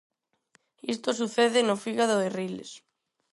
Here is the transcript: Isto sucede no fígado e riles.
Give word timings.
Isto 0.93 1.09
sucede 1.19 1.59
no 1.67 1.75
fígado 1.83 2.15
e 2.25 2.27
riles. 2.37 2.71